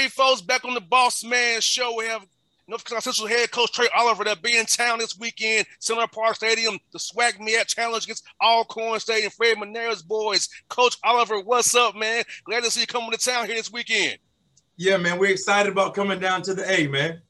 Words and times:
Right, 0.00 0.10
folks, 0.10 0.40
back 0.40 0.64
on 0.64 0.72
the 0.72 0.80
Boss 0.80 1.22
Man 1.22 1.60
Show. 1.60 1.94
We 1.98 2.06
have 2.06 2.26
North 2.66 2.86
Carolina 2.86 3.02
Central 3.02 3.28
head 3.28 3.50
coach 3.50 3.70
Trey 3.72 3.86
Oliver 3.94 4.24
that'll 4.24 4.42
be 4.42 4.56
in 4.56 4.64
town 4.64 4.98
this 4.98 5.18
weekend. 5.18 5.66
Center 5.78 6.06
Parc 6.06 6.36
Stadium, 6.36 6.78
the 6.90 6.98
SWAC-MEAC 6.98 7.66
Challenge 7.66 8.04
against 8.04 8.24
Alcorn 8.42 8.98
Stadium. 8.98 9.30
Fred 9.30 9.58
McNair's 9.58 10.00
boys. 10.00 10.48
Coach 10.70 10.96
Oliver, 11.04 11.40
what's 11.40 11.74
up, 11.74 11.96
man? 11.96 12.24
Glad 12.44 12.64
to 12.64 12.70
see 12.70 12.80
you 12.80 12.86
coming 12.86 13.10
to 13.10 13.18
town 13.18 13.44
here 13.44 13.56
this 13.56 13.70
weekend. 13.70 14.16
Yeah, 14.78 14.96
man, 14.96 15.18
we're 15.18 15.32
excited 15.32 15.70
about 15.70 15.94
coming 15.94 16.18
down 16.18 16.40
to 16.44 16.54
the 16.54 16.64
A, 16.72 16.86
man. 16.86 17.20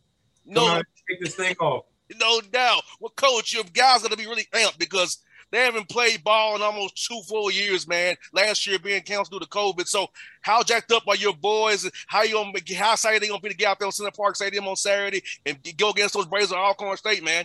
No, 0.46 0.80
take 1.08 1.20
this 1.20 1.34
thing 1.34 1.56
off. 1.58 1.86
no 2.20 2.40
doubt. 2.52 2.82
Well, 3.00 3.12
coach, 3.16 3.52
your 3.52 3.64
guys 3.74 4.02
gonna 4.02 4.14
be 4.14 4.26
really 4.26 4.46
amped 4.54 4.78
because 4.78 5.18
they 5.50 5.58
haven't 5.58 5.88
played 5.88 6.22
ball 6.22 6.56
in 6.56 6.62
almost 6.62 7.06
two 7.06 7.20
full 7.28 7.50
years, 7.50 7.88
man. 7.88 8.16
Last 8.32 8.66
year 8.66 8.78
being 8.78 9.02
canceled 9.02 9.40
due 9.40 9.44
to 9.44 9.50
COVID. 9.50 9.86
So, 9.86 10.08
how 10.42 10.62
jacked 10.62 10.92
up 10.92 11.06
are 11.08 11.16
your 11.16 11.34
boys? 11.34 11.90
How 12.06 12.22
you 12.22 12.34
gonna 12.34 12.52
how 12.76 12.92
excited 12.92 13.16
are 13.16 13.20
they 13.20 13.28
gonna 13.28 13.40
be 13.40 13.48
to 13.48 13.56
get 13.56 13.68
out 13.68 13.78
there 13.78 13.86
on 13.86 13.92
Center 13.92 14.10
Parc 14.10 14.36
Stadium 14.36 14.68
on 14.68 14.76
Saturday 14.76 15.22
and 15.44 15.58
go 15.76 15.90
against 15.90 16.14
those 16.14 16.26
Braves 16.26 16.52
of 16.52 16.58
Alcorn 16.58 16.96
State, 16.96 17.24
man? 17.24 17.44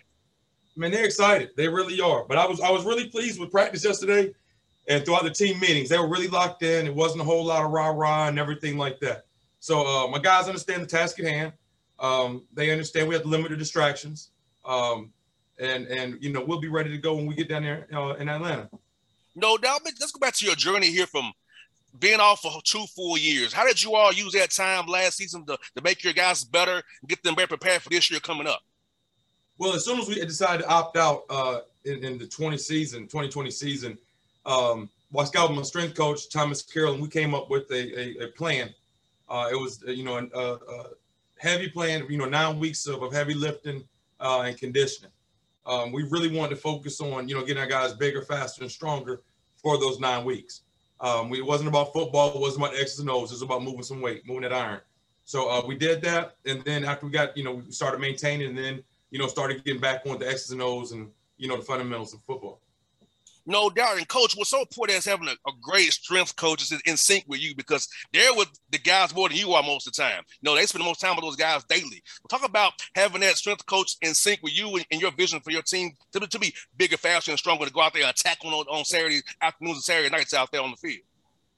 Man, 0.75 0.91
they're 0.91 1.05
excited. 1.05 1.51
They 1.55 1.67
really 1.67 2.01
are. 2.01 2.25
But 2.27 2.37
I 2.37 2.45
was 2.45 2.61
I 2.61 2.69
was 2.69 2.85
really 2.85 3.09
pleased 3.09 3.39
with 3.39 3.51
practice 3.51 3.83
yesterday 3.83 4.33
and 4.87 5.03
throughout 5.03 5.23
the 5.23 5.31
team 5.31 5.59
meetings. 5.59 5.89
They 5.89 5.97
were 5.97 6.09
really 6.09 6.27
locked 6.27 6.63
in. 6.63 6.85
It 6.85 6.93
wasn't 6.93 7.21
a 7.21 7.25
whole 7.25 7.45
lot 7.45 7.63
of 7.63 7.71
rah-rah 7.71 8.27
and 8.27 8.37
everything 8.37 8.77
like 8.77 8.99
that. 8.99 9.25
So 9.59 9.85
uh, 9.85 10.07
my 10.09 10.19
guys 10.19 10.47
understand 10.47 10.83
the 10.83 10.87
task 10.87 11.19
at 11.19 11.25
hand. 11.25 11.53
Um, 11.99 12.45
they 12.53 12.71
understand 12.71 13.07
we 13.07 13.15
have 13.15 13.23
to 13.23 13.29
limit 13.29 13.51
the 13.51 13.57
distractions. 13.57 14.31
Um, 14.63 15.11
and 15.59 15.88
and 15.88 16.21
you 16.21 16.31
know, 16.31 16.43
we'll 16.43 16.59
be 16.59 16.67
ready 16.67 16.89
to 16.89 16.97
go 16.97 17.16
when 17.16 17.25
we 17.25 17.35
get 17.35 17.49
down 17.49 17.63
there 17.63 17.88
uh, 17.93 18.16
in 18.16 18.29
Atlanta. 18.29 18.69
No 19.35 19.57
doubt. 19.57 19.81
Let's 19.83 20.11
go 20.11 20.19
back 20.19 20.35
to 20.35 20.45
your 20.45 20.55
journey 20.55 20.88
here 20.88 21.07
from 21.07 21.31
being 21.99 22.19
off 22.19 22.41
for 22.41 22.51
two 22.63 22.85
full 22.95 23.17
years. 23.17 23.53
How 23.53 23.65
did 23.65 23.81
you 23.81 23.95
all 23.95 24.13
use 24.13 24.33
that 24.33 24.51
time 24.51 24.88
last 24.88 25.17
season 25.17 25.45
to, 25.45 25.57
to 25.75 25.81
make 25.81 26.03
your 26.03 26.13
guys 26.13 26.44
better 26.44 26.75
and 27.01 27.09
get 27.09 27.23
them 27.23 27.35
better 27.35 27.47
prepared 27.47 27.81
for 27.81 27.89
this 27.89 28.09
year 28.11 28.19
coming 28.19 28.47
up? 28.47 28.61
Well, 29.57 29.73
as 29.73 29.85
soon 29.85 29.99
as 29.99 30.07
we 30.07 30.15
decided 30.15 30.63
to 30.63 30.69
opt 30.69 30.97
out 30.97 31.23
uh, 31.29 31.59
in, 31.85 32.03
in 32.03 32.17
the 32.17 32.27
20 32.27 32.57
season, 32.57 33.03
2020 33.03 33.51
season, 33.51 33.97
um, 34.45 34.89
while 35.11 35.25
scouting 35.25 35.55
my 35.55 35.61
strength 35.61 35.95
coach 35.95 36.29
Thomas 36.29 36.61
Carroll, 36.61 36.94
and 36.94 37.01
we 37.01 37.07
came 37.07 37.33
up 37.33 37.49
with 37.49 37.71
a, 37.71 37.99
a, 37.99 38.25
a 38.25 38.27
plan. 38.29 38.69
Uh, 39.29 39.49
it 39.51 39.55
was 39.55 39.83
you 39.88 40.03
know 40.03 40.17
a, 40.17 40.39
a 40.39 40.85
heavy 41.38 41.69
plan, 41.69 42.05
you 42.09 42.17
know 42.17 42.25
nine 42.25 42.59
weeks 42.59 42.85
of, 42.85 43.01
of 43.01 43.13
heavy 43.13 43.33
lifting 43.33 43.83
uh, 44.19 44.41
and 44.41 44.57
conditioning. 44.57 45.11
Um, 45.65 45.91
we 45.91 46.03
really 46.03 46.35
wanted 46.35 46.55
to 46.55 46.61
focus 46.61 47.01
on 47.01 47.27
you 47.27 47.35
know 47.35 47.41
getting 47.43 47.61
our 47.61 47.67
guys 47.67 47.93
bigger, 47.93 48.21
faster, 48.21 48.61
and 48.61 48.71
stronger 48.71 49.21
for 49.55 49.79
those 49.79 49.99
nine 49.99 50.25
weeks. 50.25 50.61
Um, 50.99 51.29
we, 51.29 51.39
it 51.39 51.45
wasn't 51.45 51.69
about 51.69 51.91
football, 51.91 52.33
it 52.33 52.39
wasn't 52.39 52.65
about 52.65 52.79
X's 52.79 52.99
and 52.99 53.09
O's, 53.09 53.31
it 53.31 53.35
was 53.35 53.41
about 53.41 53.63
moving 53.63 53.83
some 53.83 54.01
weight, 54.01 54.25
moving 54.25 54.43
that 54.43 54.53
iron. 54.53 54.79
So 55.25 55.49
uh, 55.49 55.65
we 55.65 55.75
did 55.75 56.01
that, 56.03 56.37
and 56.45 56.63
then 56.63 56.85
after 56.85 57.05
we 57.05 57.11
got 57.11 57.35
you 57.35 57.43
know 57.43 57.55
we 57.55 57.71
started 57.71 57.99
maintaining, 57.99 58.49
and 58.49 58.57
then 58.57 58.83
you 59.09 59.19
know 59.19 59.27
started 59.27 59.63
getting 59.63 59.81
back 59.81 60.03
on 60.05 60.19
the 60.19 60.27
X's 60.27 60.51
and 60.51 60.61
O's 60.61 60.91
and 60.91 61.09
you 61.37 61.47
know 61.47 61.57
the 61.57 61.63
fundamentals 61.63 62.13
of 62.13 62.21
football. 62.21 62.61
No 63.45 63.69
doubt. 63.69 63.97
And 63.97 64.07
coach, 64.07 64.35
what's 64.35 64.50
so 64.50 64.61
important 64.61 64.97
is 64.97 65.06
having 65.06 65.28
a, 65.28 65.31
a 65.31 65.51
great 65.61 65.91
strength 65.91 66.35
coach 66.35 66.63
is 66.63 66.81
in, 66.85 66.97
sync 66.97 67.25
with 67.28 67.39
you 67.39 67.56
because 67.56 67.88
they're 68.11 68.33
with 68.33 68.50
the 68.72 68.79
guys 68.79 69.13
more 69.13 69.29
than 69.29 69.38
you 69.38 69.51
are 69.53 69.61
most 69.61 69.88
of 69.88 69.94
the 69.94 70.01
time. 70.01 70.23
You 70.41 70.50
know, 70.50 70.56
they 70.56 70.66
spend 70.66 70.81
the 70.81 70.88
most 70.88 71.01
time 71.01 71.16
with 71.16 71.23
those 71.23 71.35
guys 71.35 71.63
daily. 71.66 72.01
Talk 72.29 72.44
about 72.44 72.73
having 72.95 73.22
that 73.22 73.35
strength 73.38 73.66
coach 73.66 73.97
in 74.01 74.13
sync 74.13 74.39
with 74.41 74.57
you 74.57 74.75
and, 74.75 74.85
and 74.91 75.01
your 75.01 75.11
vision 75.11 75.39
for 75.41 75.51
your 75.51 75.61
team 75.61 75.91
to, 76.13 76.19
be- 76.19 76.28
to 76.28 76.39
be 76.39 76.53
bigger, 76.78 76.97
faster, 76.97 77.31
and 77.31 77.39
stronger 77.39 77.66
to 77.66 77.72
go 77.72 77.81
out 77.81 77.94
there 77.94 78.03
and 78.03 78.11
attack 78.11 78.38
on, 78.44 78.53
on 78.53 78.85
Saturday 78.85 79.22
afternoons 79.41 79.77
and 79.77 79.83
Saturday 79.83 80.09
nights 80.09 80.33
out 80.33 80.51
there 80.51 80.62
on 80.62 80.72
the 80.72 80.77
field. 80.77 81.03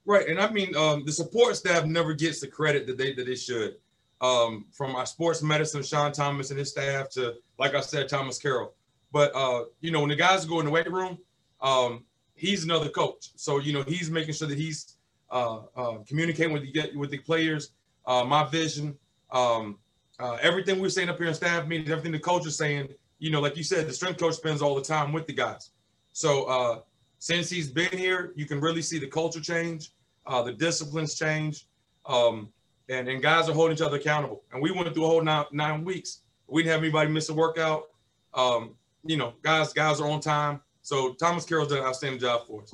Right, 0.04 0.26
and 0.26 0.40
I 0.40 0.50
mean 0.50 0.74
um, 0.74 1.04
the 1.04 1.12
support 1.12 1.54
staff 1.56 1.84
never 1.84 2.14
gets 2.14 2.40
the 2.40 2.46
credit 2.46 2.86
that 2.86 2.96
they 2.96 3.12
that 3.12 3.26
they 3.26 3.34
should. 3.34 3.76
Um, 4.20 4.64
from 4.72 4.96
our 4.96 5.06
sports 5.06 5.42
medicine, 5.42 5.82
Sean 5.82 6.12
Thomas 6.12 6.50
and 6.50 6.58
his 6.58 6.70
staff 6.70 7.10
to, 7.10 7.34
like 7.58 7.74
I 7.74 7.80
said, 7.80 8.08
Thomas 8.08 8.38
Carroll. 8.38 8.72
But 9.12 9.34
uh, 9.34 9.64
you 9.80 9.90
know, 9.90 10.00
when 10.00 10.08
the 10.08 10.16
guys 10.16 10.44
go 10.44 10.60
in 10.60 10.64
the 10.64 10.72
weight 10.72 10.90
room, 10.90 11.18
um, 11.60 12.04
he's 12.34 12.64
another 12.64 12.88
coach. 12.88 13.30
So 13.36 13.58
you 13.58 13.72
know, 13.72 13.82
he's 13.82 14.10
making 14.10 14.34
sure 14.34 14.48
that 14.48 14.58
he's 14.58 14.96
uh, 15.30 15.60
uh, 15.76 15.98
communicating 16.06 16.52
with 16.52 16.62
the 16.62 16.96
with 16.96 17.10
the 17.10 17.18
players. 17.18 17.72
Uh, 18.06 18.24
my 18.24 18.44
vision, 18.44 18.96
um, 19.30 19.78
uh, 20.18 20.38
everything 20.40 20.80
we're 20.80 20.88
saying 20.88 21.08
up 21.08 21.18
here 21.18 21.28
in 21.28 21.34
staff 21.34 21.66
meetings, 21.66 21.90
everything 21.90 22.12
the 22.12 22.18
coach 22.18 22.46
is 22.46 22.56
saying. 22.56 22.88
You 23.18 23.30
know, 23.30 23.40
like 23.40 23.56
you 23.56 23.64
said, 23.64 23.88
the 23.88 23.92
strength 23.92 24.20
coach 24.20 24.34
spends 24.34 24.62
all 24.62 24.74
the 24.74 24.82
time 24.82 25.12
with 25.12 25.26
the 25.26 25.32
guys. 25.32 25.70
So 26.12 26.44
uh, 26.44 26.80
since 27.18 27.50
he's 27.50 27.68
been 27.68 27.96
here, 27.96 28.32
you 28.36 28.46
can 28.46 28.60
really 28.60 28.82
see 28.82 28.98
the 28.98 29.08
culture 29.08 29.40
change, 29.40 29.90
uh, 30.26 30.42
the 30.42 30.52
disciplines 30.52 31.18
change, 31.18 31.66
um, 32.06 32.48
and 32.88 33.08
and 33.08 33.20
guys 33.20 33.48
are 33.48 33.52
holding 33.52 33.76
each 33.76 33.82
other 33.82 33.96
accountable. 33.96 34.42
And 34.52 34.62
we 34.62 34.70
went 34.70 34.92
through 34.94 35.04
a 35.04 35.08
whole 35.08 35.22
nine, 35.22 35.44
nine 35.52 35.84
weeks. 35.84 36.20
We 36.46 36.62
didn't 36.62 36.72
have 36.72 36.82
anybody 36.82 37.10
miss 37.10 37.28
a 37.28 37.34
workout. 37.34 37.88
Um, 38.34 38.74
you 39.04 39.16
know, 39.16 39.34
guys 39.42 39.72
guys 39.72 40.00
are 40.00 40.08
on 40.08 40.20
time. 40.20 40.60
So 40.88 41.12
Thomas 41.12 41.44
Carroll's 41.44 41.68
done 41.68 41.80
an 41.80 41.84
outstanding 41.84 42.18
job 42.18 42.46
for 42.46 42.62
us. 42.62 42.72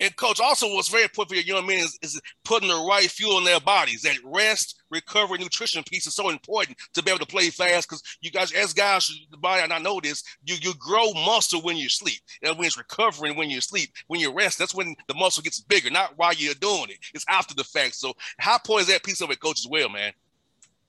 And 0.00 0.14
coach, 0.16 0.40
also 0.40 0.66
what's 0.74 0.88
very 0.88 1.04
important 1.04 1.30
for 1.30 1.34
your 1.36 1.56
young 1.56 1.64
men 1.64 1.78
is, 1.78 1.96
is 2.02 2.20
putting 2.44 2.68
the 2.68 2.86
right 2.90 3.08
fuel 3.08 3.38
in 3.38 3.44
their 3.44 3.60
bodies. 3.60 4.02
That 4.02 4.16
rest, 4.24 4.82
recovery, 4.90 5.38
nutrition 5.38 5.84
piece 5.84 6.08
is 6.08 6.16
so 6.16 6.30
important 6.30 6.76
to 6.94 7.04
be 7.04 7.10
able 7.10 7.20
to 7.20 7.26
play 7.26 7.50
fast 7.50 7.88
because 7.88 8.02
you 8.20 8.32
guys, 8.32 8.50
as 8.50 8.72
guys, 8.72 9.08
the 9.30 9.36
body, 9.36 9.62
and 9.62 9.72
I 9.72 9.78
know 9.78 10.00
this, 10.02 10.24
you 10.44 10.56
you 10.60 10.74
grow 10.74 11.12
muscle 11.12 11.62
when 11.62 11.76
you 11.76 11.88
sleep. 11.88 12.18
That 12.42 12.58
means 12.58 12.76
recovering 12.76 13.36
when 13.36 13.48
you 13.48 13.60
sleep. 13.60 13.90
When 14.08 14.18
you 14.18 14.32
rest, 14.32 14.58
that's 14.58 14.74
when 14.74 14.96
the 15.06 15.14
muscle 15.14 15.44
gets 15.44 15.60
bigger, 15.60 15.88
not 15.88 16.14
while 16.16 16.34
you're 16.34 16.54
doing 16.54 16.90
it. 16.90 16.98
It's 17.14 17.24
after 17.28 17.54
the 17.54 17.64
fact. 17.64 17.94
So 17.94 18.12
how 18.38 18.54
important 18.54 18.88
is 18.88 18.94
that 18.94 19.04
piece 19.04 19.20
of 19.20 19.30
it, 19.30 19.38
coach, 19.38 19.60
as 19.60 19.68
well, 19.70 19.88
man? 19.88 20.12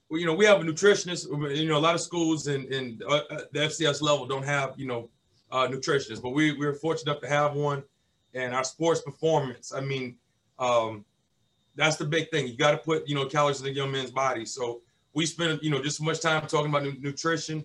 Well, 0.08 0.18
you 0.18 0.26
know, 0.26 0.34
we 0.34 0.44
have 0.46 0.60
a 0.60 0.64
nutritionist. 0.64 1.28
You 1.56 1.68
know, 1.68 1.78
a 1.78 1.86
lot 1.86 1.94
of 1.94 2.00
schools 2.00 2.48
in, 2.48 2.64
in 2.72 3.00
uh, 3.08 3.20
the 3.52 3.60
FCS 3.60 4.02
level 4.02 4.26
don't 4.26 4.44
have, 4.44 4.74
you 4.76 4.88
know, 4.88 5.08
uh, 5.50 5.66
nutritionists, 5.66 6.22
but 6.22 6.30
we, 6.30 6.52
we're 6.52 6.74
fortunate 6.74 7.10
enough 7.10 7.22
to 7.22 7.28
have 7.28 7.54
one. 7.54 7.82
And 8.34 8.54
our 8.54 8.64
sports 8.64 9.00
performance, 9.00 9.72
I 9.72 9.80
mean, 9.80 10.16
um, 10.58 11.04
that's 11.74 11.96
the 11.96 12.04
big 12.04 12.30
thing. 12.30 12.46
You 12.46 12.56
got 12.56 12.72
to 12.72 12.78
put, 12.78 13.08
you 13.08 13.14
know, 13.14 13.24
calories 13.24 13.60
in 13.60 13.64
the 13.64 13.72
young 13.72 13.90
men's 13.90 14.10
body. 14.10 14.44
So 14.44 14.82
we 15.14 15.24
spend, 15.26 15.60
you 15.62 15.70
know, 15.70 15.82
just 15.82 15.96
so 15.96 16.04
much 16.04 16.20
time 16.20 16.46
talking 16.46 16.68
about 16.68 16.82
nu- 16.82 17.00
nutrition 17.00 17.64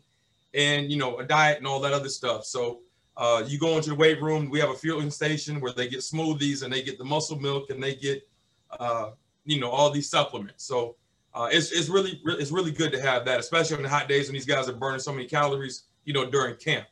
and, 0.53 0.89
you 0.91 0.97
know, 0.97 1.17
a 1.17 1.25
diet 1.25 1.57
and 1.57 1.67
all 1.67 1.79
that 1.81 1.93
other 1.93 2.09
stuff. 2.09 2.45
So 2.45 2.79
uh, 3.17 3.43
you 3.45 3.59
go 3.59 3.75
into 3.75 3.89
the 3.89 3.95
weight 3.95 4.21
room, 4.21 4.49
we 4.49 4.59
have 4.59 4.69
a 4.69 4.75
fueling 4.75 5.11
station 5.11 5.59
where 5.59 5.73
they 5.73 5.87
get 5.87 5.99
smoothies 5.99 6.63
and 6.63 6.71
they 6.71 6.81
get 6.81 6.97
the 6.97 7.03
muscle 7.03 7.39
milk 7.39 7.69
and 7.69 7.83
they 7.83 7.95
get, 7.95 8.27
uh, 8.79 9.11
you 9.45 9.59
know, 9.59 9.69
all 9.69 9.89
these 9.89 10.09
supplements. 10.09 10.63
So 10.63 10.95
uh, 11.33 11.49
it's, 11.51 11.71
it's 11.71 11.89
really, 11.89 12.21
re- 12.23 12.37
it's 12.39 12.51
really 12.51 12.71
good 12.71 12.91
to 12.93 13.01
have 13.01 13.25
that, 13.25 13.39
especially 13.39 13.77
on 13.77 13.83
the 13.83 13.89
hot 13.89 14.07
days 14.07 14.27
when 14.27 14.33
these 14.33 14.45
guys 14.45 14.69
are 14.69 14.73
burning 14.73 14.99
so 14.99 15.11
many 15.11 15.27
calories, 15.27 15.83
you 16.05 16.13
know, 16.13 16.29
during 16.29 16.55
camp. 16.55 16.87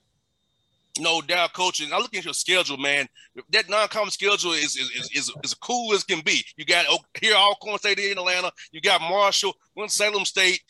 No 1.00 1.22
doubt, 1.22 1.54
coach. 1.54 1.80
And 1.80 1.94
I 1.94 1.98
look 1.98 2.16
at 2.16 2.26
your 2.26 2.34
schedule, 2.34 2.78
man. 2.78 3.08
That 3.52 3.70
non-conference 3.70 4.16
schedule 4.16 4.52
is 4.52 4.76
is, 4.76 4.92
is, 4.92 5.12
is, 5.16 5.32
as 5.44 5.54
cool 5.54 5.94
as 5.94 6.04
can 6.04 6.22
be. 6.22 6.44
You 6.58 6.66
got 6.66 6.86
here 7.20 7.36
Alcorn 7.36 7.78
State 7.78 8.00
in 8.00 8.18
Atlanta. 8.18 8.52
You 8.72 8.82
got 8.82 9.02
Marshall, 9.02 9.54
Winston-Salem 9.76 10.26
State, 10.26 10.62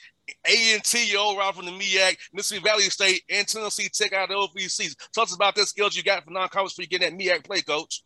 A&T, 0.45 1.11
your 1.11 1.21
old 1.21 1.37
route 1.37 1.55
from 1.55 1.65
the 1.65 1.71
MEAC, 1.71 2.17
Mississippi 2.33 2.63
Valley 2.63 2.83
State, 2.83 3.23
and 3.29 3.47
Tennessee 3.47 3.89
Tech 3.91 4.13
out 4.13 4.29
of 4.31 4.51
the 4.53 4.59
OVC. 4.59 4.95
Tell 5.13 5.23
us 5.23 5.33
about 5.33 5.55
that 5.55 5.67
schedule 5.67 5.97
you 5.97 6.03
got 6.03 6.23
for 6.23 6.31
non-conference 6.31 6.73
for 6.73 6.83
you 6.83 6.87
getting 6.87 7.17
that 7.17 7.23
MEAC 7.23 7.43
play, 7.43 7.61
coach. 7.61 8.03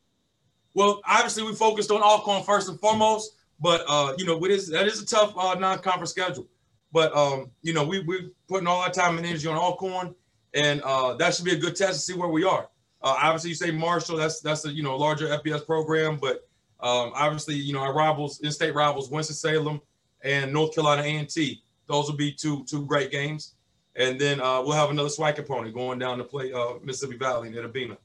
Well, 0.73 1.01
obviously 1.07 1.43
we 1.43 1.53
focused 1.53 1.91
on 1.91 2.01
Alcorn 2.01 2.43
first 2.43 2.69
and 2.69 2.79
foremost, 2.79 3.31
but 3.59 3.83
uh, 3.87 4.13
you 4.17 4.25
know, 4.25 4.43
it 4.43 4.51
is 4.51 4.67
that 4.69 4.87
is 4.87 5.01
a 5.01 5.05
tough 5.05 5.33
uh, 5.37 5.55
non-conference 5.55 6.11
schedule. 6.11 6.47
But 6.91 7.15
um, 7.15 7.51
you 7.61 7.73
know, 7.73 7.83
we 7.85 7.99
we're 7.99 8.31
putting 8.47 8.67
all 8.67 8.81
our 8.81 8.91
time 8.91 9.17
and 9.17 9.25
energy 9.25 9.47
on 9.47 9.55
Alcorn, 9.55 10.15
and 10.55 10.81
uh, 10.81 11.13
that 11.15 11.35
should 11.35 11.45
be 11.45 11.53
a 11.53 11.57
good 11.57 11.75
test 11.75 11.93
to 11.93 11.99
see 11.99 12.17
where 12.17 12.29
we 12.29 12.43
are. 12.43 12.67
Uh, 13.03 13.15
obviously, 13.21 13.49
you 13.49 13.55
say 13.55 13.69
Marshall, 13.69 14.17
that's 14.17 14.39
that's 14.39 14.65
a 14.65 14.71
you 14.71 14.81
know 14.81 14.97
larger 14.97 15.27
FBS 15.27 15.65
program, 15.65 16.17
but 16.17 16.47
um, 16.79 17.11
obviously, 17.13 17.55
you 17.55 17.73
know 17.73 17.79
our 17.79 17.93
rivals, 17.93 18.39
in-state 18.39 18.73
rivals, 18.73 19.09
Winston 19.09 19.35
Salem 19.35 19.81
and 20.23 20.51
North 20.51 20.73
Carolina 20.73 21.03
A&T. 21.03 21.61
Those 21.87 22.09
will 22.09 22.17
be 22.17 22.31
two 22.31 22.63
two 22.65 22.85
great 22.85 23.11
games, 23.11 23.53
and 23.95 24.19
then 24.19 24.39
uh, 24.41 24.61
we'll 24.61 24.71
have 24.71 24.89
another 24.89 25.09
SWAC 25.09 25.37
opponent 25.37 25.75
going 25.75 25.99
down 25.99 26.17
to 26.17 26.23
play 26.23 26.51
uh, 26.51 26.75
Mississippi 26.83 27.17
Valley 27.17 27.49
in 27.49 27.53
Itta 27.53 27.71
Bena. 27.71 27.97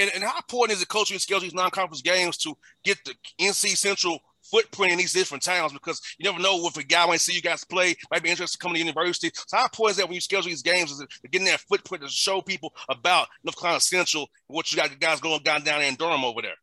And, 0.00 0.10
and 0.14 0.22
how 0.22 0.36
important 0.36 0.76
is 0.76 0.82
it 0.82 0.88
coaching 0.88 1.14
and 1.14 1.22
schedule 1.22 1.40
these 1.40 1.54
non-conference 1.54 2.02
games 2.02 2.36
to 2.38 2.56
get 2.84 2.98
the 3.04 3.14
NC 3.40 3.76
Central 3.76 4.20
footprint 4.50 4.92
in 4.92 4.98
these 4.98 5.12
different 5.12 5.42
towns? 5.42 5.72
Because 5.72 6.00
you 6.18 6.24
never 6.24 6.42
know 6.42 6.66
if 6.66 6.76
a 6.76 6.82
guy 6.82 7.06
might 7.06 7.20
see 7.20 7.34
you 7.34 7.42
guys 7.42 7.64
play, 7.64 7.94
might 8.10 8.22
be 8.22 8.30
interested 8.30 8.56
in 8.56 8.60
coming 8.60 8.74
to 8.74 8.86
university. 8.86 9.30
So 9.34 9.56
how 9.56 9.64
important 9.64 9.92
is 9.92 9.96
that 9.98 10.06
when 10.06 10.14
you 10.14 10.20
schedule 10.20 10.48
these 10.50 10.62
games 10.62 10.90
is 10.90 11.04
getting 11.30 11.46
that 11.46 11.60
footprint 11.60 12.04
to 12.04 12.10
show 12.10 12.40
people 12.40 12.72
about 12.88 13.28
North 13.44 13.58
Carolina 13.58 13.80
Central, 13.80 14.26
what 14.46 14.70
you 14.70 14.76
got 14.76 14.90
the 14.90 14.96
guys 14.96 15.20
going 15.20 15.42
down 15.42 15.64
down 15.64 15.80
there 15.80 15.88
in 15.88 15.94
Durham 15.94 16.24
over 16.24 16.42
there? 16.42 16.56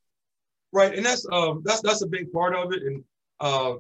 Right, 0.71 0.95
and 0.95 1.05
that's 1.05 1.25
um 1.31 1.61
that's 1.63 1.81
that's 1.81 2.01
a 2.01 2.07
big 2.07 2.31
part 2.31 2.55
of 2.55 2.73
it, 2.73 2.83
and 2.83 3.03
uh, 3.39 3.75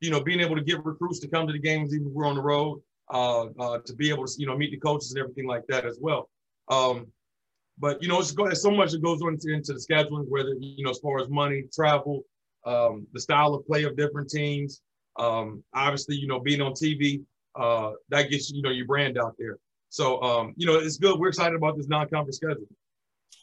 you 0.00 0.10
know, 0.10 0.22
being 0.22 0.40
able 0.40 0.56
to 0.56 0.62
get 0.62 0.84
recruits 0.84 1.18
to 1.20 1.28
come 1.28 1.46
to 1.46 1.52
the 1.52 1.58
games 1.58 1.94
even 1.94 2.08
if 2.08 2.12
we're 2.12 2.26
on 2.26 2.34
the 2.34 2.42
road, 2.42 2.82
uh, 3.12 3.46
uh, 3.58 3.78
to 3.84 3.94
be 3.94 4.10
able 4.10 4.26
to 4.26 4.32
you 4.38 4.46
know 4.46 4.56
meet 4.56 4.70
the 4.70 4.78
coaches 4.78 5.12
and 5.12 5.20
everything 5.20 5.46
like 5.46 5.66
that 5.68 5.84
as 5.84 5.98
well. 6.00 6.28
Um, 6.68 7.08
but 7.78 8.02
you 8.02 8.08
know, 8.08 8.20
it's, 8.20 8.34
so 8.62 8.70
much 8.70 8.92
that 8.92 9.02
goes 9.02 9.20
into, 9.20 9.52
into 9.52 9.72
the 9.72 9.80
scheduling, 9.80 10.28
whether 10.28 10.54
you 10.58 10.84
know, 10.84 10.90
as 10.90 10.98
far 10.98 11.20
as 11.20 11.28
money, 11.28 11.64
travel, 11.72 12.22
um, 12.66 13.06
the 13.12 13.20
style 13.20 13.54
of 13.54 13.66
play 13.66 13.84
of 13.84 13.96
different 13.96 14.30
teams. 14.30 14.80
Um, 15.16 15.62
obviously, 15.74 16.16
you 16.16 16.26
know, 16.26 16.40
being 16.40 16.60
on 16.60 16.72
TV, 16.72 17.22
uh, 17.56 17.92
that 18.08 18.30
gets 18.30 18.50
you 18.50 18.62
know 18.62 18.70
your 18.70 18.86
brand 18.86 19.18
out 19.18 19.34
there. 19.38 19.58
So 19.90 20.20
um, 20.22 20.54
you 20.56 20.66
know, 20.66 20.74
it's 20.76 20.98
good. 20.98 21.18
We're 21.18 21.28
excited 21.28 21.54
about 21.54 21.76
this 21.76 21.88
non-conference 21.88 22.36
schedule. 22.36 22.66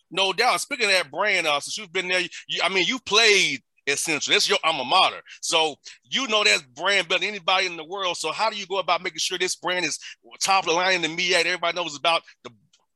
No 0.10 0.34
doubt. 0.34 0.60
Speaking 0.60 0.88
of 0.88 0.92
that 0.92 1.12
brand, 1.12 1.48
uh, 1.48 1.60
since 1.62 1.78
you've 1.78 1.94
been 1.94 2.10
there, 2.10 2.22
you, 2.48 2.62
I 2.62 2.70
mean, 2.70 2.86
you 2.86 3.00
played 3.00 3.62
essentially. 3.88 4.36
That's 4.36 4.50
your 4.50 4.60
alma 4.64 4.84
mater. 4.84 5.22
So 5.42 5.76
you 6.04 6.28
know 6.28 6.44
that 6.44 6.64
brand 6.76 7.08
better 7.08 7.20
than 7.20 7.30
anybody 7.30 7.68
in 7.68 7.78
the 7.78 7.86
world. 7.86 8.18
So 8.18 8.32
how 8.32 8.50
do 8.50 8.58
you 8.58 8.66
go 8.68 8.80
about 8.80 9.04
making 9.04 9.20
sure 9.20 9.38
this 9.38 9.56
brand 9.56 9.86
is 9.86 10.00
top 10.42 10.66
of 10.66 10.70
the 10.70 10.76
line 10.76 10.96
in 10.96 11.02
the 11.02 11.10
media? 11.10 11.40
Everybody 11.40 11.76
knows 11.76 11.98
about 11.98 12.22
the 12.44 12.52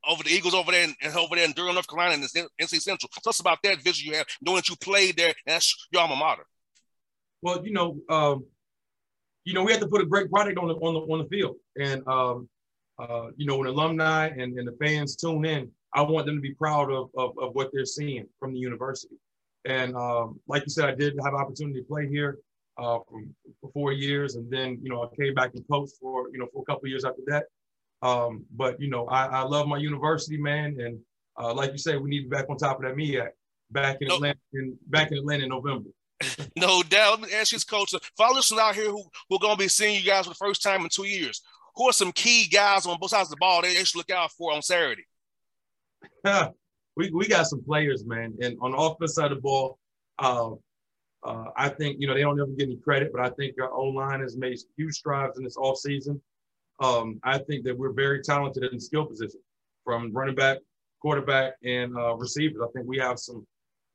over 0.08 0.24
the 0.24 0.30
Eagles 0.30 0.54
over 0.54 0.72
there 0.72 0.84
and, 0.84 0.96
and 1.02 1.16
over 1.16 1.36
there 1.36 1.46
in 1.46 1.52
Durham, 1.52 1.74
North 1.74 1.88
Carolina, 1.88 2.14
and 2.14 2.48
NC 2.62 2.82
Central. 2.82 3.10
Tell 3.24 3.30
us 3.30 3.40
about 3.40 3.60
that 3.64 3.82
vision 3.82 4.12
you 4.12 4.18
have, 4.18 4.28
knowing 4.42 4.58
that 4.58 4.70
you 4.70 4.76
played 4.76 5.18
there, 5.18 5.28
and 5.28 5.36
that's 5.46 5.88
your 5.92 6.02
alma 6.02 6.16
mater. 6.16 6.46
Well, 7.42 7.66
you 7.66 7.74
know, 7.74 7.98
um, 8.10 8.46
you 9.44 9.54
know, 9.54 9.64
we 9.64 9.72
have 9.72 9.82
to 9.82 9.88
put 9.88 10.02
a 10.02 10.06
great 10.06 10.32
product 10.32 10.58
on 10.58 10.68
the 10.68 10.76
on 10.76 10.94
the 10.94 11.00
on 11.02 11.20
the 11.20 11.26
field, 11.26 11.58
and 11.80 12.08
um, 12.08 12.50
uh, 12.98 13.28
you 13.36 13.46
know, 13.46 13.58
when 13.58 13.68
alumni 13.68 14.28
and, 14.28 14.58
and 14.58 14.68
the 14.68 14.76
fans 14.82 15.16
tune 15.16 15.46
in, 15.46 15.70
I 15.94 16.02
want 16.02 16.26
them 16.26 16.36
to 16.36 16.42
be 16.42 16.54
proud 16.54 16.92
of, 16.92 17.10
of, 17.16 17.38
of 17.38 17.54
what 17.54 17.70
they're 17.74 17.86
seeing 17.86 18.26
from 18.40 18.54
the 18.54 18.60
university. 18.60 19.16
And 19.66 19.96
um, 19.96 20.40
like 20.48 20.64
you 20.64 20.70
said, 20.70 20.86
I 20.86 20.96
did 20.96 21.16
have 21.24 21.34
opportunity 21.34 21.82
to 21.82 21.86
play 21.86 22.08
here 22.08 22.40
uh, 22.78 23.00
for 23.62 23.72
four 23.74 23.94
years, 23.94 24.36
and 24.36 24.50
then 24.52 24.80
you 24.82 24.90
know 24.90 25.04
I 25.04 25.16
came 25.16 25.34
back 25.34 25.52
and 25.56 25.64
coached 25.70 25.96
for 26.00 26.30
you 26.32 26.40
know 26.40 26.48
for 26.54 26.62
a 26.62 26.66
couple 26.66 26.88
years 26.88 27.06
after 27.06 27.22
that. 27.28 27.46
Um, 28.06 28.46
but 28.56 28.80
you 28.80 28.88
know, 28.88 29.08
I, 29.08 29.26
I, 29.26 29.42
love 29.42 29.68
my 29.68 29.78
university, 29.78 30.38
man, 30.38 30.78
and 30.80 31.00
uh, 31.40 31.52
like 31.56 31.72
you 31.72 31.80
say, 31.80 31.98
we 31.98 32.12
need 32.12 32.24
to 32.24 32.30
be 32.30 32.36
back 32.36 32.46
on 32.50 32.58
top 32.58 32.78
of 32.78 32.84
that 32.84 32.96
MEAC 32.96 33.30
back 33.72 33.98
in 34.00 34.12
Atlanta, 34.12 34.38
in, 34.54 34.78
back 34.86 35.12
in 35.12 35.18
Atlanta 35.18 35.44
in 35.46 35.50
November. 35.50 35.90
no 36.56 36.84
doubt. 36.84 37.20
Let 37.20 37.30
me 37.30 37.36
ask 37.36 37.52
you, 37.52 37.58
coach. 37.68 37.96
For 38.16 38.26
our 38.28 38.34
listeners 38.34 38.60
out 38.60 38.76
here 38.76 38.92
who 38.92 39.04
who 39.28 39.38
are 39.38 39.40
going 39.40 39.58
to 39.58 39.64
be 39.64 39.68
seeing 39.68 40.00
you 40.00 40.06
guys 40.06 40.26
for 40.26 40.30
the 40.30 40.36
first 40.36 40.62
time 40.62 40.84
in 40.84 40.90
two 40.90 41.08
years, 41.08 41.42
who 41.76 41.90
are 41.90 41.94
some 41.94 42.12
key 42.12 42.48
guys 42.48 42.86
on 42.86 43.00
both 43.00 43.10
sides 43.10 43.30
of 43.30 43.32
the 43.32 43.38
ball 43.38 43.64
they 43.64 43.74
should 43.74 43.98
look 43.98 44.12
out 44.12 44.32
for 44.34 44.54
on 44.54 44.62
Saturday? 44.62 45.06
we 46.96 47.10
we 47.10 47.28
got 47.28 47.48
some 47.48 47.64
players, 47.64 48.06
man, 48.06 48.36
and 48.40 48.56
on 48.62 48.74
the 48.74 48.78
offense 48.78 49.16
side 49.16 49.32
of 49.32 49.38
the 49.38 49.42
ball. 49.42 49.80
Uh, 50.20 50.52
uh, 51.24 51.46
I 51.58 51.70
think 51.70 51.98
you 52.00 52.06
know 52.06 52.14
they 52.14 52.22
don't 52.22 52.40
ever 52.40 52.52
get 52.52 52.68
any 52.68 52.78
credit, 52.78 53.12
but 53.12 53.26
I 53.26 53.30
think 53.32 53.56
our 53.60 53.74
O 53.74 53.86
line 53.86 54.20
has 54.20 54.38
made 54.38 54.60
huge 54.78 54.94
strides 54.94 55.40
in 55.40 55.44
this 55.44 55.58
off 55.58 55.80
season 55.80 56.22
um, 56.80 57.20
I 57.24 57.38
think 57.38 57.64
that 57.66 57.78
we're 57.78 57.94
very 57.94 58.22
talented 58.22 58.72
in 58.72 58.80
skill 58.80 59.06
position, 59.06 59.40
from 59.84 60.12
running 60.12 60.36
back, 60.36 60.58
quarterback, 61.02 61.54
and 61.64 61.96
uh, 61.98 62.16
receivers. 62.16 62.62
I 62.62 62.72
think 62.74 62.88
we 62.88 62.98
have 62.98 63.20
some 63.20 63.46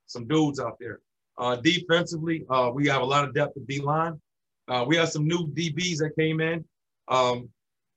some 0.06 0.26
dudes 0.26 0.58
out 0.58 0.76
there. 0.80 1.00
Uh, 1.38 1.56
defensively, 1.56 2.44
uh, 2.50 2.70
we 2.72 2.88
have 2.88 3.02
a 3.02 3.04
lot 3.04 3.24
of 3.24 3.34
depth 3.34 3.56
at 3.56 3.66
D 3.66 3.80
line. 3.80 4.20
Uh, 4.68 4.84
we 4.86 4.96
have 4.96 5.08
some 5.08 5.26
new 5.26 5.48
DBs 5.48 5.98
that 5.98 6.12
came 6.16 6.40
in, 6.40 6.64
um, 7.08 7.48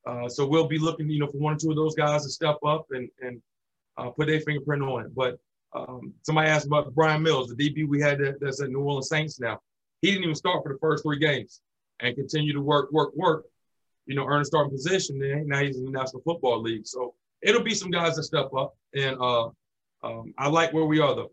uh, 0.05 0.27
so 0.27 0.45
we'll 0.45 0.67
be 0.67 0.79
looking, 0.79 1.09
you 1.09 1.19
know, 1.19 1.27
for 1.27 1.37
one 1.37 1.53
or 1.55 1.57
two 1.57 1.69
of 1.69 1.75
those 1.75 1.95
guys 1.95 2.23
to 2.23 2.29
step 2.29 2.57
up 2.65 2.85
and 2.91 3.09
and 3.21 3.41
uh, 3.97 4.09
put 4.09 4.27
their 4.27 4.41
fingerprint 4.41 4.83
on 4.83 5.05
it. 5.05 5.15
But 5.15 5.37
um, 5.73 6.13
somebody 6.23 6.49
asked 6.49 6.67
about 6.67 6.93
Brian 6.93 7.23
Mills, 7.23 7.53
the 7.53 7.55
DB 7.55 7.87
we 7.87 8.01
had 8.01 8.19
that, 8.19 8.39
that's 8.39 8.61
at 8.61 8.69
New 8.69 8.79
Orleans 8.79 9.09
Saints 9.09 9.39
now. 9.39 9.59
He 10.01 10.09
didn't 10.09 10.23
even 10.23 10.35
start 10.35 10.63
for 10.63 10.73
the 10.73 10.79
first 10.79 11.03
three 11.03 11.19
games 11.19 11.61
and 11.99 12.15
continue 12.15 12.53
to 12.53 12.61
work, 12.61 12.91
work, 12.91 13.15
work 13.15 13.45
you 14.05 14.15
know, 14.15 14.25
earn 14.25 14.41
a 14.41 14.45
starting 14.45 14.71
position. 14.71 15.19
Then 15.19 15.47
now 15.47 15.59
he's 15.59 15.77
in 15.77 15.85
the 15.85 15.91
National 15.91 16.21
Football 16.23 16.61
League. 16.61 16.85
So 16.85 17.13
it'll 17.41 17.63
be 17.63 17.75
some 17.75 17.91
guys 17.91 18.15
that 18.15 18.23
step 18.23 18.53
up, 18.57 18.75
and 18.95 19.17
uh, 19.19 19.49
um, 20.03 20.33
I 20.37 20.47
like 20.47 20.73
where 20.73 20.85
we 20.85 20.99
are 20.99 21.15
though. 21.15 21.31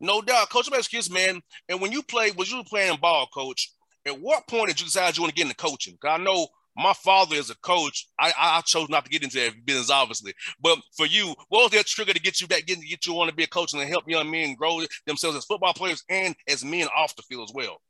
No 0.00 0.20
doubt, 0.20 0.50
Coach. 0.50 0.68
Excuse, 0.72 1.10
man. 1.10 1.40
And 1.68 1.80
when 1.80 1.92
you 1.92 2.02
play, 2.02 2.30
was 2.32 2.50
you 2.50 2.62
playing 2.64 2.98
ball, 3.00 3.26
Coach? 3.32 3.72
At 4.06 4.20
what 4.20 4.46
point 4.46 4.68
did 4.68 4.80
you 4.80 4.86
decide 4.86 5.16
you 5.16 5.22
want 5.22 5.34
to 5.34 5.36
get 5.36 5.50
into 5.50 5.56
coaching? 5.56 5.94
Because 5.94 6.20
I 6.20 6.22
know 6.22 6.46
my 6.76 6.92
father 6.92 7.36
is 7.36 7.50
a 7.50 7.56
coach. 7.56 8.06
I, 8.20 8.32
I 8.36 8.60
chose 8.60 8.88
not 8.88 9.04
to 9.04 9.10
get 9.10 9.22
into 9.22 9.38
that 9.38 9.64
business, 9.64 9.90
obviously. 9.90 10.34
But 10.60 10.78
for 10.96 11.06
you, 11.06 11.34
what 11.48 11.62
was 11.62 11.70
that 11.72 11.86
trigger 11.86 12.12
to 12.12 12.20
get 12.20 12.40
you 12.40 12.46
back, 12.46 12.66
getting 12.66 12.82
to 12.82 12.88
get 12.88 13.06
you 13.06 13.14
want 13.14 13.30
to 13.30 13.36
be 13.36 13.44
a 13.44 13.48
coach 13.48 13.72
and 13.72 13.82
help 13.82 14.04
young 14.06 14.30
men 14.30 14.54
grow 14.54 14.80
themselves 15.06 15.36
as 15.36 15.44
football 15.44 15.72
players 15.72 16.04
and 16.10 16.36
as 16.46 16.64
men 16.64 16.88
off 16.96 17.16
the 17.16 17.22
field 17.22 17.48
as 17.48 17.54
well? 17.54 17.80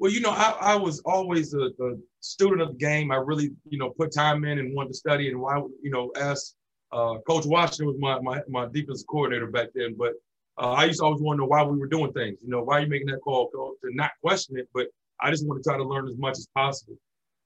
Well, 0.00 0.10
you 0.10 0.20
know, 0.20 0.30
I, 0.30 0.56
I 0.60 0.76
was 0.76 1.00
always 1.00 1.52
a, 1.52 1.66
a, 1.66 1.94
student 2.20 2.62
of 2.62 2.68
the 2.68 2.74
game. 2.74 3.12
I 3.12 3.16
really, 3.16 3.50
you 3.68 3.78
know, 3.78 3.90
put 3.90 4.12
time 4.12 4.46
in 4.46 4.58
and 4.58 4.74
wanted 4.74 4.88
to 4.88 4.94
study. 4.94 5.28
And 5.28 5.38
why, 5.38 5.58
you 5.82 5.90
know, 5.90 6.10
as 6.16 6.54
uh, 6.90 7.16
Coach 7.28 7.44
Washington 7.44 7.86
was 7.86 7.96
my, 7.98 8.18
my, 8.20 8.40
my 8.48 8.66
defensive 8.72 9.06
coordinator 9.06 9.48
back 9.48 9.68
then. 9.74 9.94
But 9.98 10.12
uh, 10.58 10.72
I 10.72 10.86
used 10.86 11.00
to 11.00 11.04
always 11.04 11.20
know 11.20 11.44
why 11.44 11.62
we 11.64 11.78
were 11.78 11.86
doing 11.86 12.14
things. 12.14 12.38
You 12.42 12.48
know, 12.48 12.62
why 12.62 12.78
are 12.78 12.80
you 12.80 12.88
making 12.88 13.08
that 13.08 13.20
call? 13.20 13.50
To 13.50 13.76
not 13.94 14.12
question 14.22 14.56
it, 14.58 14.68
but 14.72 14.86
I 15.20 15.30
just 15.30 15.46
want 15.46 15.62
to 15.62 15.68
try 15.68 15.76
to 15.76 15.84
learn 15.84 16.08
as 16.08 16.16
much 16.16 16.38
as 16.38 16.48
possible. 16.54 16.96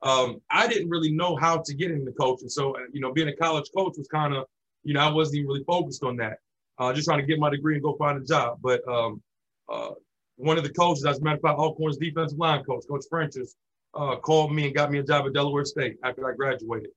Um, 0.03 0.41
I 0.49 0.69
didn't 0.69 0.91
really 0.91 1.11
know 1.11 1.35
how 1.35 1.61
to 1.61 1.75
get 1.75 1.91
into 1.91 2.13
coaching. 2.13 2.49
So, 2.49 2.77
uh, 2.77 2.83
you 2.93 3.01
know, 3.01 3.13
being 3.13 3.29
a 3.29 3.37
college 3.37 3.69
coach 3.77 3.95
was 3.99 4.07
kind 4.07 4.33
of, 4.33 4.45
you 4.85 4.95
know, 4.95 5.01
I 5.01 5.11
wasn't 5.11 5.39
even 5.39 5.49
really 5.49 5.65
focused 5.65 6.05
on 6.05 6.17
that. 6.19 6.39
Uh, 6.79 6.93
just 6.93 7.07
trying 7.07 7.21
to 7.21 7.27
get 7.27 7.41
my 7.41 7.51
degree 7.51 7.75
and 7.75 7.83
go 7.83 7.97
find 7.97 8.23
a 8.23 8.25
job. 8.25 8.59
But 8.63 8.87
um, 8.87 9.21
uh, 9.69 9.91
one 10.37 10.59
of 10.59 10.65
the 10.65 10.73
coaches, 10.73 11.05
as 11.05 11.19
a 11.19 11.23
matter 11.23 11.37
of 11.37 11.43
fact, 11.43 11.59
Alcorn's 11.59 11.97
defensive 11.97 12.39
line 12.39 12.65
coach, 12.65 12.85
Coach 12.89 13.05
Frenches, 13.09 13.57
uh, 13.95 14.17
called 14.17 14.53
me 14.53 14.67
and 14.67 14.75
got 14.75 14.91
me 14.91 14.99
a 14.99 15.03
job 15.03 15.27
at 15.27 15.33
Delaware 15.33 15.65
State 15.65 15.97
after 16.03 16.29
I 16.29 16.35
graduated. 16.35 16.91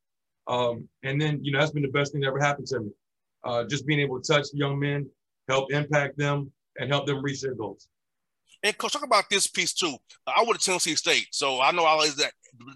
Um, 0.48 0.88
and 1.03 1.22
then, 1.22 1.44
you 1.44 1.51
know, 1.51 1.60
that's 1.60 1.72
been 1.72 1.84
the 1.84 1.89
best 1.89 2.12
thing 2.12 2.22
that 2.22 2.27
ever 2.27 2.39
happened 2.39 2.67
to 2.67 2.79
me. 2.79 2.91
Uh, 3.44 3.63
just 3.65 3.86
being 3.86 4.00
able 4.00 4.20
to 4.20 4.34
touch 4.34 4.48
young 4.53 4.79
men, 4.79 5.10
help 5.48 5.72
impact 5.72 6.17
them, 6.17 6.51
and 6.77 6.89
help 6.89 7.06
them 7.06 7.22
reach 7.22 7.41
their 7.41 7.53
goals. 7.53 7.88
And 8.63 8.75
coach, 8.77 8.94
talk 8.94 9.03
about 9.03 9.29
this 9.29 9.46
piece 9.46 9.74
too. 9.74 9.96
I 10.25 10.44
went 10.44 10.60
to 10.60 10.65
Tennessee 10.65 10.96
State, 10.96 11.27
so 11.32 11.62
I 11.62 11.72
know 11.72 11.86
all 11.86 12.00
that 12.00 12.32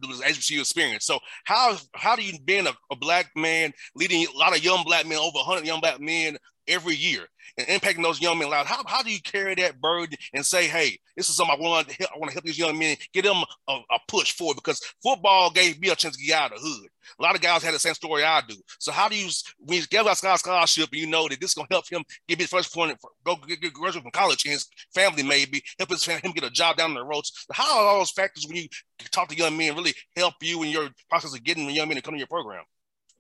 was 0.08 0.22
HBCU 0.22 0.60
experience. 0.60 1.06
So 1.06 1.20
how 1.46 1.78
how 1.96 2.16
do 2.16 2.24
you 2.24 2.40
being 2.46 2.68
a, 2.68 2.74
a 2.92 2.96
black 2.96 3.32
man 3.36 3.74
leading 3.96 4.26
a 4.28 4.38
lot 4.38 4.56
of 4.56 4.64
young 4.64 4.84
black 4.84 5.08
men, 5.08 5.18
over 5.18 5.38
100 5.38 5.66
young 5.66 5.80
black 5.80 6.00
men 6.00 6.38
every 6.68 6.96
year, 6.96 7.28
and 7.58 7.68
impacting 7.68 8.04
those 8.04 8.22
young 8.22 8.40
men 8.40 8.50
loud. 8.50 8.66
How, 8.66 8.82
how 8.86 9.02
do 9.02 9.12
you 9.12 9.22
carry 9.22 9.56
that 9.56 9.80
burden 9.82 10.18
and 10.34 10.46
say, 10.46 10.68
hey, 10.68 10.98
this 11.16 11.30
is 11.30 11.36
something 11.36 11.56
I 11.58 11.62
want 11.62 11.90
to 11.90 11.96
help, 11.96 12.12
I 12.16 12.18
want 12.18 12.30
to 12.30 12.34
help 12.34 12.46
these 12.46 12.58
young 12.58 12.78
men, 12.78 12.98
get 13.14 13.24
them 13.24 13.44
a, 13.68 13.74
a, 13.74 14.00
push 14.08 14.34
forward 14.34 14.56
because 14.56 14.80
football 15.04 15.52
gave 15.52 15.80
me 15.80 15.90
a 15.90 15.96
chance 15.96 16.16
to 16.16 16.24
get 16.24 16.38
out 16.38 16.54
of 16.54 16.62
the 16.62 16.68
hood. 16.68 16.90
A 17.20 17.24
lot 17.24 17.36
of 17.36 17.42
guys 17.42 17.64
had 17.64 17.74
the 17.74 17.80
same 17.80 17.94
story 17.94 18.24
I 18.24 18.42
do. 18.48 18.56
So 18.80 18.92
how 18.92 19.10
do 19.10 19.18
you, 19.18 19.30
when 19.60 19.80
you 19.80 19.88
give 19.88 20.06
a 20.06 20.16
scholarship 20.16 20.90
and 20.92 21.02
you 21.02 21.08
know 21.08 21.28
that 21.28 21.40
this 21.40 21.52
is 21.52 21.56
going 21.56 21.68
to 21.68 21.74
help 21.74 21.90
him 21.90 22.04
get 22.28 22.40
his 22.40 22.50
first 22.50 22.74
point, 22.74 22.98
go 23.26 23.36
get, 23.36 23.62
get 23.62 23.74
graduate 23.74 24.04
from 24.04 24.12
college 24.12 24.46
and 24.46 24.54
his 24.54 24.68
family 24.94 25.24
maybe, 25.24 25.62
help 25.78 25.90
his, 25.90 26.06
him 26.06 26.32
get 26.32 26.44
a 26.44 26.50
job 26.50 26.78
down 26.78 26.94
the 26.94 27.04
road. 27.04 27.24
How 27.52 27.80
are 27.80 27.88
all 27.88 28.00
those 28.00 28.12
factors 28.12 28.46
when 28.48 28.58
you 28.58 28.68
talk 29.12 29.30
to 29.30 29.36
young 29.36 29.58
men 29.58 29.76
really 29.76 29.94
help 30.16 30.36
you 30.42 30.64
in 30.64 30.70
your 30.70 30.90
process 31.10 31.34
of 31.34 31.44
getting 31.44 31.68
the 31.68 31.74
young 31.74 31.88
men 31.88 31.98
to 31.98 32.02
come 32.02 32.14
to 32.14 32.20
your 32.20 32.28
program? 32.28 32.64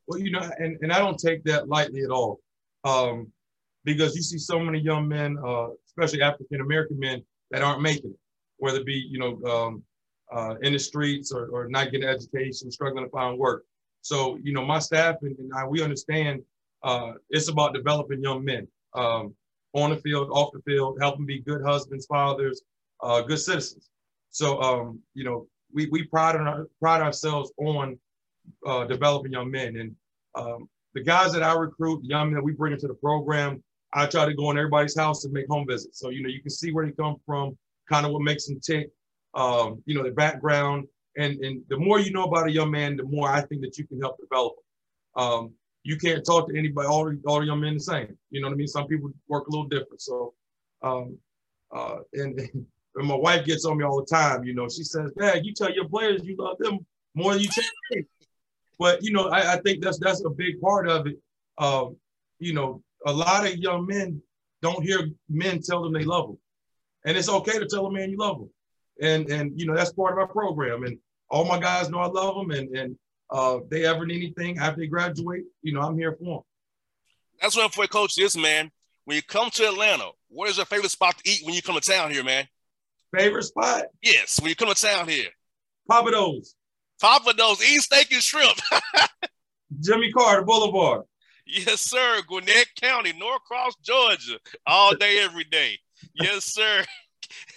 Well, 0.07 0.19
you 0.19 0.31
know, 0.31 0.49
and, 0.57 0.77
and 0.81 0.91
I 0.91 0.99
don't 0.99 1.17
take 1.17 1.43
that 1.45 1.69
lightly 1.69 2.01
at 2.01 2.09
all. 2.09 2.39
Um, 2.83 3.31
because 3.83 4.15
you 4.15 4.21
see 4.21 4.37
so 4.37 4.59
many 4.59 4.79
young 4.79 5.07
men, 5.07 5.37
uh, 5.45 5.67
especially 5.87 6.21
African 6.21 6.61
American 6.61 6.99
men, 6.99 7.23
that 7.51 7.61
aren't 7.61 7.81
making 7.81 8.11
it, 8.11 8.19
whether 8.57 8.79
it 8.79 8.85
be 8.85 9.05
you 9.09 9.19
know 9.19 9.41
um, 9.49 9.83
uh, 10.31 10.55
in 10.61 10.73
the 10.73 10.79
streets 10.79 11.31
or, 11.31 11.47
or 11.47 11.67
not 11.67 11.91
getting 11.91 12.07
education, 12.07 12.71
struggling 12.71 13.05
to 13.05 13.11
find 13.11 13.37
work. 13.37 13.65
So 14.01 14.37
you 14.41 14.53
know, 14.53 14.65
my 14.65 14.79
staff 14.79 15.15
and, 15.21 15.37
and 15.37 15.51
I, 15.53 15.65
we 15.65 15.83
understand 15.83 16.41
uh, 16.83 17.13
it's 17.29 17.49
about 17.49 17.73
developing 17.73 18.21
young 18.21 18.43
men 18.43 18.67
um, 18.93 19.35
on 19.73 19.91
the 19.91 19.97
field, 19.97 20.29
off 20.31 20.51
the 20.53 20.61
field, 20.61 20.97
helping 20.99 21.25
be 21.25 21.39
good 21.39 21.61
husbands, 21.61 22.05
fathers, 22.05 22.61
uh, 23.01 23.21
good 23.21 23.39
citizens. 23.39 23.89
So 24.29 24.61
um, 24.61 24.99
you 25.13 25.23
know, 25.23 25.47
we 25.73 25.87
we 25.91 26.03
pride 26.03 26.35
on 26.35 26.47
our, 26.47 26.67
pride 26.79 27.01
ourselves 27.01 27.51
on 27.57 27.99
uh, 28.65 28.85
developing 28.85 29.33
young 29.33 29.51
men, 29.51 29.75
and 29.77 29.95
um, 30.35 30.69
the 30.93 31.03
guys 31.03 31.31
that 31.33 31.43
I 31.43 31.53
recruit, 31.53 32.03
young 32.03 32.27
men 32.27 32.35
that 32.35 32.43
we 32.43 32.53
bring 32.53 32.73
into 32.73 32.87
the 32.87 32.93
program, 32.93 33.63
I 33.93 34.05
try 34.05 34.25
to 34.25 34.33
go 34.33 34.51
in 34.51 34.57
everybody's 34.57 34.97
house 34.97 35.25
and 35.25 35.33
make 35.33 35.47
home 35.47 35.65
visits. 35.67 35.99
So 35.99 36.09
you 36.09 36.23
know, 36.23 36.29
you 36.29 36.41
can 36.41 36.49
see 36.49 36.71
where 36.71 36.85
they 36.85 36.91
come 36.91 37.17
from, 37.25 37.57
kind 37.89 38.05
of 38.05 38.11
what 38.11 38.21
makes 38.21 38.47
them 38.47 38.59
tick, 38.59 38.89
um, 39.33 39.81
you 39.85 39.95
know, 39.95 40.03
their 40.03 40.13
background, 40.13 40.87
and 41.17 41.39
and 41.39 41.63
the 41.69 41.77
more 41.77 41.99
you 41.99 42.11
know 42.11 42.25
about 42.25 42.47
a 42.47 42.51
young 42.51 42.71
man, 42.71 42.95
the 42.95 43.03
more 43.03 43.29
I 43.29 43.41
think 43.41 43.61
that 43.61 43.77
you 43.77 43.85
can 43.85 43.99
help 43.99 44.17
develop 44.19 44.55
them. 44.55 45.23
Um, 45.23 45.53
you 45.83 45.97
can't 45.97 46.25
talk 46.25 46.49
to 46.49 46.57
anybody, 46.57 46.87
all, 46.87 47.11
all 47.25 47.43
young 47.43 47.61
men 47.61 47.73
the 47.75 47.79
same. 47.79 48.17
You 48.29 48.41
know 48.41 48.47
what 48.47 48.53
I 48.53 48.57
mean? 48.57 48.67
Some 48.67 48.87
people 48.87 49.11
work 49.27 49.47
a 49.47 49.49
little 49.49 49.67
different. 49.67 50.01
So, 50.01 50.33
um, 50.83 51.17
uh, 51.75 51.97
and, 52.13 52.39
and 52.95 53.07
my 53.07 53.15
wife 53.15 53.45
gets 53.45 53.65
on 53.65 53.77
me 53.77 53.83
all 53.83 53.99
the 53.99 54.05
time. 54.05 54.43
You 54.43 54.53
know, 54.53 54.67
she 54.69 54.83
says, 54.83 55.11
"Dad, 55.17 55.45
you 55.45 55.53
tell 55.53 55.71
your 55.71 55.87
players 55.87 56.23
you 56.23 56.35
love 56.37 56.57
them 56.59 56.85
more 57.15 57.33
than 57.33 57.41
you 57.41 57.49
tell 57.49 57.63
me." 57.91 58.05
But 58.81 59.03
you 59.03 59.13
know, 59.13 59.29
I, 59.29 59.53
I 59.53 59.61
think 59.61 59.83
that's 59.83 59.99
that's 59.99 60.25
a 60.25 60.29
big 60.31 60.59
part 60.59 60.89
of 60.89 61.05
it. 61.05 61.15
Um, 61.59 61.97
you 62.39 62.53
know, 62.53 62.81
a 63.05 63.13
lot 63.13 63.45
of 63.45 63.55
young 63.57 63.85
men 63.85 64.19
don't 64.63 64.81
hear 64.83 65.07
men 65.29 65.61
tell 65.61 65.83
them 65.83 65.93
they 65.93 66.03
love 66.03 66.29
them, 66.29 66.39
and 67.05 67.15
it's 67.15 67.29
okay 67.29 67.59
to 67.59 67.67
tell 67.67 67.85
a 67.85 67.91
man 67.91 68.09
you 68.09 68.17
love 68.17 68.39
them, 68.39 68.49
and 68.99 69.29
and 69.29 69.51
you 69.59 69.67
know 69.67 69.75
that's 69.75 69.93
part 69.93 70.13
of 70.13 70.17
our 70.17 70.27
program. 70.27 70.81
And 70.81 70.97
all 71.29 71.45
my 71.45 71.59
guys 71.59 71.91
know 71.91 71.99
I 71.99 72.07
love 72.07 72.35
them, 72.35 72.49
and 72.49 72.75
and 72.75 72.95
uh, 73.29 73.59
they 73.69 73.85
ever 73.85 74.03
need 74.03 74.23
anything 74.23 74.57
after 74.57 74.81
they 74.81 74.87
graduate, 74.87 75.43
you 75.61 75.73
know, 75.73 75.81
I'm 75.81 75.95
here 75.95 76.13
for 76.17 76.23
them. 76.23 76.41
That's 77.39 77.55
what 77.55 77.71
for 77.75 77.85
coach 77.85 78.17
is, 78.17 78.35
man. 78.35 78.71
When 79.05 79.15
you 79.15 79.21
come 79.21 79.51
to 79.51 79.67
Atlanta, 79.69 80.09
what 80.27 80.49
is 80.49 80.57
your 80.57 80.65
favorite 80.65 80.89
spot 80.89 81.19
to 81.19 81.29
eat 81.29 81.45
when 81.45 81.53
you 81.53 81.61
come 81.61 81.79
to 81.79 81.81
town 81.81 82.09
here, 82.09 82.23
man? 82.23 82.47
Favorite 83.15 83.43
spot? 83.43 83.83
Yes, 84.01 84.41
when 84.41 84.49
you 84.49 84.55
come 84.55 84.73
to 84.73 84.75
town 84.75 85.07
here. 85.07 85.29
Pappadeaux. 87.01 87.55
Pappadeaux, 87.57 87.61
eat 87.63 87.81
steak 87.81 88.11
and 88.11 88.21
shrimp. 88.21 88.57
Jimmy 89.79 90.11
Carter 90.11 90.43
Boulevard. 90.43 91.03
Yes, 91.45 91.81
sir. 91.81 92.21
Gwinnett 92.27 92.67
County, 92.79 93.13
Norcross, 93.13 93.75
Georgia, 93.81 94.37
all 94.65 94.95
day, 94.95 95.19
every 95.19 95.43
day. 95.45 95.77
Yes, 96.13 96.45
sir. 96.45 96.83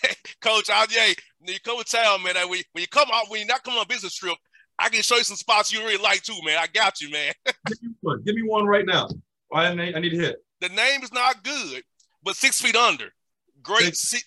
Coach, 0.40 0.70
I, 0.70 0.86
yeah, 0.90 1.12
when 1.38 1.52
you 1.52 1.60
come 1.60 1.78
to 1.78 1.84
town, 1.84 2.22
man, 2.22 2.34
when, 2.48 2.62
when 2.72 2.82
you 2.82 2.88
come 2.88 3.08
out, 3.12 3.28
when 3.28 3.40
you're 3.40 3.48
not 3.48 3.62
coming 3.64 3.78
on 3.78 3.86
business 3.88 4.14
trip, 4.14 4.36
I 4.78 4.88
can 4.88 5.02
show 5.02 5.16
you 5.16 5.24
some 5.24 5.36
spots 5.36 5.72
you 5.72 5.80
really 5.80 6.02
like 6.02 6.22
too, 6.22 6.38
man. 6.44 6.58
I 6.58 6.66
got 6.66 7.00
you, 7.00 7.10
man. 7.10 7.32
Give 7.66 7.82
me 7.82 7.94
one. 8.00 8.22
Give 8.22 8.34
me 8.34 8.42
one 8.42 8.66
right 8.66 8.86
now. 8.86 9.08
I 9.52 9.74
need, 9.74 9.94
I 9.94 10.00
need 10.00 10.10
to 10.10 10.18
hit. 10.18 10.36
The 10.60 10.68
name 10.70 11.02
is 11.02 11.12
not 11.12 11.44
good, 11.44 11.82
but 12.22 12.34
six 12.34 12.60
feet 12.60 12.74
under. 12.74 13.10
Great, 13.62 13.96
sea, 13.96 14.20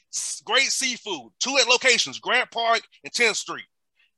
great 0.46 0.72
seafood. 0.72 1.32
Two 1.40 1.58
at 1.62 1.68
locations: 1.68 2.20
Grant 2.20 2.50
Park 2.52 2.82
and 3.04 3.12
10th 3.14 3.36
Street. 3.36 3.66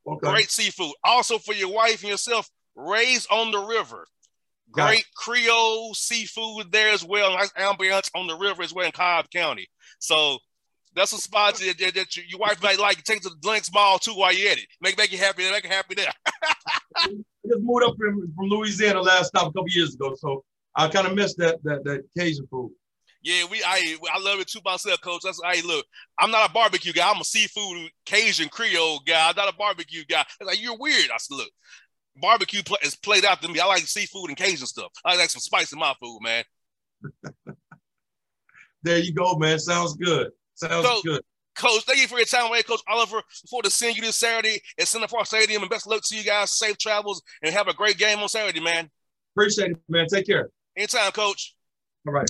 Okay. 0.07 0.29
Great 0.29 0.51
seafood. 0.51 0.93
Also 1.03 1.37
for 1.37 1.53
your 1.53 1.71
wife 1.71 2.01
and 2.01 2.09
yourself, 2.09 2.49
Raised 2.75 3.29
on 3.31 3.51
the 3.51 3.59
River. 3.59 4.07
Great 4.71 5.05
Creole 5.15 5.93
seafood 5.93 6.71
there 6.71 6.93
as 6.93 7.03
well. 7.03 7.31
Nice 7.31 7.51
ambiance 7.53 8.09
on 8.15 8.27
the 8.27 8.35
river 8.35 8.61
as 8.61 8.73
well 8.73 8.85
in 8.85 8.91
Cobb 8.91 9.29
County. 9.31 9.67
So 9.99 10.37
that's 10.95 11.11
a 11.11 11.17
spot 11.17 11.55
that, 11.55 11.77
that, 11.79 11.95
that 11.95 12.15
your, 12.15 12.25
your, 12.27 12.39
wife 12.39 12.61
might 12.61 12.79
like. 12.79 13.03
Take 13.03 13.21
to 13.21 13.29
the 13.29 13.47
Lenox 13.47 13.71
Mall 13.73 13.97
too 13.99 14.13
while 14.13 14.33
you're 14.33 14.51
at 14.51 14.57
it. 14.57 14.67
Make 14.81 14.97
make 14.97 15.11
you 15.11 15.17
happy. 15.17 15.49
Make 15.49 15.63
you 15.63 15.69
happy 15.69 15.95
there. 15.95 16.11
I 16.95 17.07
just 17.47 17.61
moved 17.61 17.83
up 17.83 17.95
from, 17.97 18.31
from 18.35 18.45
Louisiana 18.47 19.01
last 19.01 19.27
stop 19.27 19.43
a 19.43 19.53
couple 19.53 19.69
years 19.69 19.95
ago, 19.95 20.13
so 20.15 20.43
I 20.75 20.87
kind 20.87 21.07
of 21.07 21.15
missed 21.15 21.37
that 21.37 21.63
that 21.63 21.83
that 21.85 22.03
Cajun 22.17 22.47
food. 22.47 22.71
Yeah, 23.21 23.45
we 23.51 23.61
I 23.63 23.97
I 24.13 24.19
love 24.19 24.39
it 24.39 24.47
too 24.47 24.61
myself, 24.63 25.01
coach. 25.01 25.21
That's 25.23 25.41
hey, 25.43 25.61
look, 25.61 25.85
I'm 26.17 26.31
not 26.31 26.49
a 26.49 26.53
barbecue 26.53 26.93
guy. 26.93 27.09
I'm 27.09 27.19
a 27.19 27.25
seafood 27.25 27.89
Cajun 28.05 28.49
Creole 28.49 29.01
guy. 29.05 29.29
I'm 29.29 29.35
not 29.35 29.53
a 29.53 29.57
barbecue 29.57 30.05
guy. 30.09 30.21
It's 30.21 30.47
like 30.47 30.61
you're 30.61 30.77
weird. 30.77 31.09
I 31.13 31.17
said, 31.17 31.35
look, 31.35 31.49
barbecue 32.21 32.63
play, 32.63 32.77
is 32.81 32.95
played 32.95 33.25
out 33.25 33.41
to 33.41 33.49
me. 33.49 33.59
I 33.59 33.65
like 33.65 33.81
seafood 33.81 34.29
and 34.29 34.37
Cajun 34.37 34.65
stuff. 34.65 34.91
I 35.03 35.17
like 35.17 35.29
some 35.29 35.41
spice 35.41 35.73
in 35.73 35.79
my 35.79 35.93
food, 35.99 36.19
man. 36.21 36.43
there 38.83 38.99
you 38.99 39.13
go, 39.13 39.35
man. 39.35 39.59
Sounds 39.59 39.95
good. 39.95 40.29
Sounds 40.55 40.85
so, 40.85 41.01
good. 41.03 41.21
Coach, 41.57 41.83
thank 41.83 41.99
you 41.99 42.07
for 42.07 42.17
your 42.17 42.25
time, 42.25 42.49
man. 42.51 42.63
Coach 42.63 42.81
Oliver. 42.87 43.21
Before 43.41 43.61
to 43.63 43.69
send 43.69 43.97
you 43.97 44.01
this 44.01 44.15
Saturday 44.15 44.61
at 44.79 44.87
Center 44.87 45.07
Parc 45.07 45.25
Stadium, 45.25 45.61
and 45.61 45.69
best 45.69 45.87
luck 45.87 46.01
to 46.05 46.17
you 46.17 46.23
guys. 46.23 46.51
Safe 46.51 46.77
travels 46.77 47.21
and 47.43 47.53
have 47.53 47.67
a 47.67 47.73
great 47.73 47.97
game 47.97 48.19
on 48.19 48.29
Saturday, 48.29 48.61
man. 48.61 48.89
Appreciate 49.35 49.71
it, 49.71 49.77
man. 49.89 50.07
Take 50.07 50.25
care. 50.25 50.49
Anytime, 50.77 51.11
Coach. 51.11 51.55
All 52.07 52.13
right. 52.13 52.29